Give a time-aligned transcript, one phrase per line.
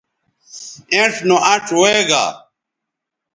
[0.93, 2.25] اِنڇ نو اَنڇ وے گا